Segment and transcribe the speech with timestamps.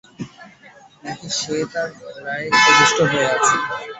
[1.03, 3.55] নাকি সে তার ঘোড়ায় উপবিষ্ট হয়ে আছে?